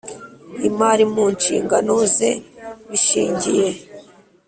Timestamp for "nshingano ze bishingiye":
1.35-3.69